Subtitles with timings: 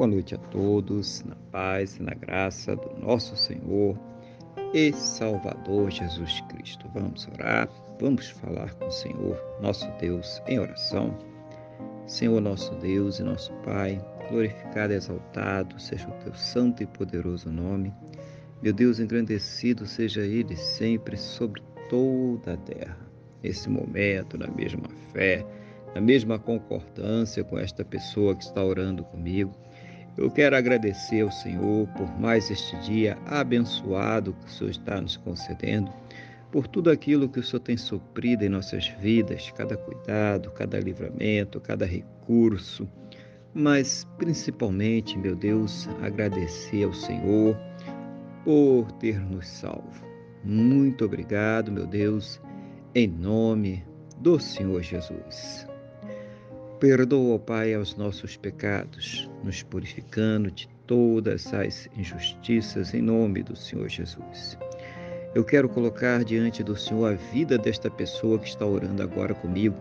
[0.00, 4.00] Boa noite a todos, na paz e na graça do nosso Senhor
[4.72, 6.88] e Salvador Jesus Cristo.
[6.94, 7.68] Vamos orar,
[8.00, 11.14] vamos falar com o Senhor, nosso Deus, em oração.
[12.06, 17.52] Senhor, nosso Deus e nosso Pai, glorificado e exaltado seja o teu santo e poderoso
[17.52, 17.92] nome.
[18.62, 22.96] Meu Deus, engrandecido seja Ele sempre sobre toda a terra.
[23.42, 25.44] Nesse momento, na mesma fé,
[25.94, 29.54] na mesma concordância com esta pessoa que está orando comigo,
[30.16, 35.16] eu quero agradecer ao Senhor por mais este dia abençoado que o Senhor está nos
[35.16, 35.90] concedendo,
[36.50, 41.60] por tudo aquilo que o Senhor tem suprido em nossas vidas, cada cuidado, cada livramento,
[41.60, 42.88] cada recurso,
[43.54, 47.56] mas principalmente, meu Deus, agradecer ao Senhor
[48.44, 50.04] por ter nos salvo.
[50.44, 52.40] Muito obrigado, meu Deus,
[52.94, 53.84] em nome
[54.18, 55.69] do Senhor Jesus.
[56.80, 63.86] Perdoa, Pai, aos nossos pecados, nos purificando de todas as injustiças em nome do Senhor
[63.86, 64.56] Jesus.
[65.34, 69.76] Eu quero colocar diante do Senhor a vida desta pessoa que está orando agora comigo,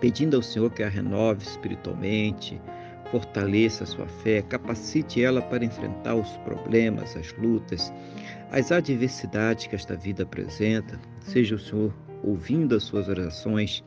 [0.00, 2.62] pedindo ao Senhor que a renove espiritualmente,
[3.10, 7.92] fortaleça a sua fé, capacite ela para enfrentar os problemas, as lutas,
[8.52, 11.00] as adversidades que esta vida apresenta.
[11.18, 13.82] Seja o Senhor ouvindo as suas orações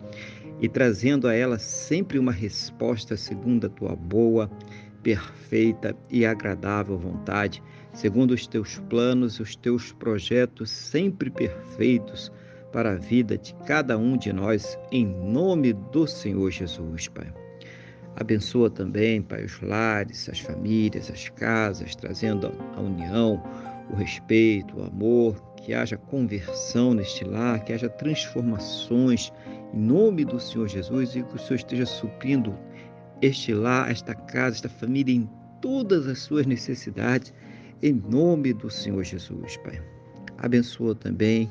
[0.63, 4.49] e trazendo a ela sempre uma resposta segundo a tua boa,
[5.03, 7.61] perfeita e agradável vontade,
[7.91, 12.31] segundo os teus planos os teus projetos sempre perfeitos
[12.71, 17.27] para a vida de cada um de nós, em nome do Senhor Jesus, Pai.
[18.15, 23.43] Abençoa também, Pai, os lares, as famílias, as casas, trazendo a união,
[23.91, 29.31] o respeito, o amor, que haja conversão neste lar, que haja transformações
[29.73, 32.55] em nome do Senhor Jesus e que o Senhor esteja suprindo
[33.21, 35.29] este lar, esta casa, esta família em
[35.61, 37.33] todas as suas necessidades,
[37.81, 39.81] em nome do Senhor Jesus, Pai.
[40.37, 41.49] Abençoa também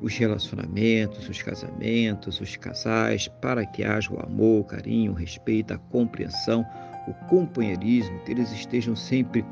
[0.00, 5.72] os relacionamentos, os casamentos, os casais, para que haja o amor, o carinho, o respeito,
[5.72, 6.66] a compreensão,
[7.06, 9.44] o companheirismo, que eles estejam sempre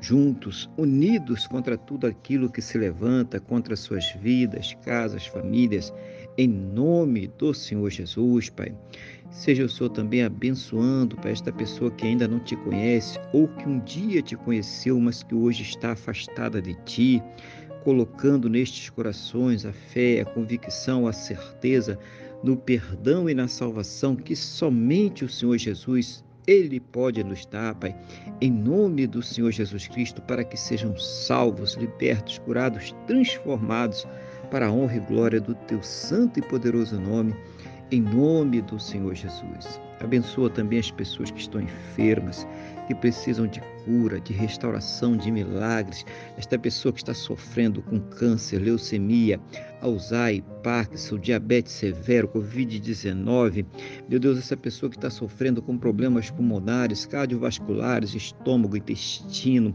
[0.00, 5.92] juntos, unidos contra tudo aquilo que se levanta contra suas vidas, casas, famílias,
[6.38, 8.74] em nome do Senhor Jesus, Pai.
[9.30, 13.68] Seja o Senhor também abençoando para esta pessoa que ainda não te conhece ou que
[13.68, 17.22] um dia te conheceu, mas que hoje está afastada de ti,
[17.82, 21.98] colocando nestes corações a fé, a convicção, a certeza
[22.42, 27.96] no perdão e na salvação que somente o Senhor Jesus ele pode nos dar, Pai,
[28.40, 34.06] em nome do Senhor Jesus Cristo, para que sejam salvos, libertos, curados, transformados
[34.46, 37.34] para a honra e glória do Teu santo e poderoso nome,
[37.90, 39.80] em nome do Senhor Jesus.
[40.00, 42.46] Abençoa também as pessoas que estão enfermas,
[42.86, 46.04] que precisam de cura, de restauração, de milagres.
[46.36, 49.40] Esta pessoa que está sofrendo com câncer, leucemia,
[49.80, 53.64] Alzheimer, Parkinson, diabetes severo, Covid-19.
[54.08, 59.74] Meu Deus, essa pessoa que está sofrendo com problemas pulmonares, cardiovasculares, estômago, intestino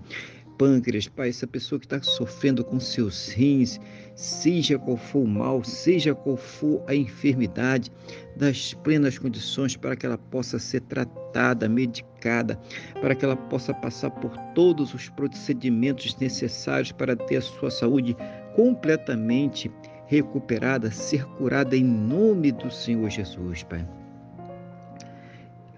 [0.61, 3.79] pâncreas, Pai, essa pessoa que está sofrendo com seus rins,
[4.13, 7.91] seja qual for o mal, seja qual for a enfermidade,
[8.38, 12.59] das plenas condições para que ela possa ser tratada, medicada,
[13.01, 18.16] para que ela possa passar por todos os procedimentos necessários para ter a sua saúde
[18.55, 19.72] completamente
[20.05, 23.83] recuperada, ser curada em nome do Senhor Jesus, Pai.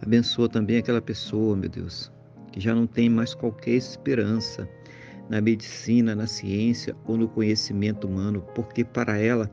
[0.02, 2.12] Abençoa também aquela pessoa, meu Deus,
[2.54, 4.70] que já não tem mais qualquer esperança
[5.28, 9.50] na medicina, na ciência ou no conhecimento humano, porque para ela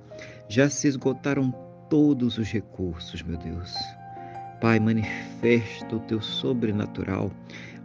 [0.49, 1.51] já se esgotaram
[1.89, 3.75] todos os recursos, meu Deus.
[4.61, 7.33] Pai, manifesta o teu sobrenatural,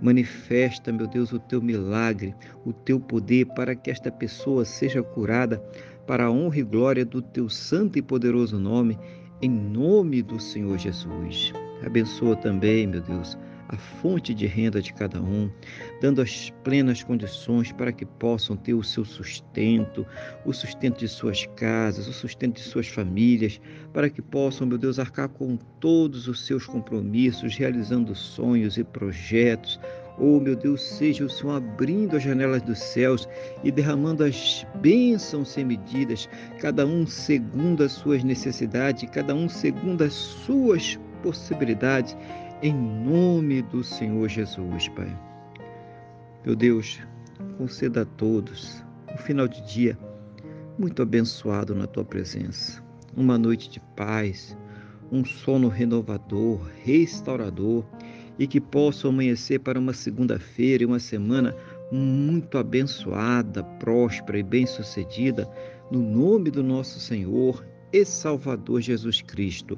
[0.02, 5.58] manifesta, meu Deus, o teu milagre, o teu poder para que esta pessoa seja curada
[6.06, 9.00] para a honra e glória do teu santo e poderoso nome,
[9.42, 11.54] em nome do Senhor Jesus.
[11.86, 13.38] Abençoa também, meu Deus,
[13.69, 15.50] a fonte de renda de cada um,
[16.01, 20.06] dando as plenas condições para que possam ter o seu sustento,
[20.45, 23.59] o sustento de suas casas, o sustento de suas famílias,
[23.94, 29.79] para que possam, meu Deus, arcar com todos os seus compromissos, realizando sonhos e projetos.
[30.17, 33.27] Oh, meu Deus, seja o Senhor abrindo as janelas dos céus
[33.63, 36.29] e derramando as bênçãos sem medidas,
[36.62, 42.15] cada um segundo as suas necessidades, cada um segundo as suas possibilidades
[42.62, 45.13] em nome do Senhor Jesus, Pai.
[46.46, 47.02] Meu Deus,
[47.57, 49.98] conceda a todos um final de dia
[50.78, 52.84] muito abençoado na tua presença,
[53.16, 54.57] uma noite de paz,
[55.12, 57.86] um sono renovador, restaurador
[58.40, 61.56] e que possam amanhecer para uma segunda-feira e uma semana
[61.92, 65.50] muito abençoada, próspera e bem-sucedida,
[65.92, 69.78] no nome do nosso Senhor e Salvador Jesus Cristo.